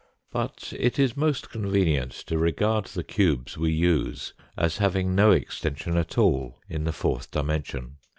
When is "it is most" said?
0.79-1.51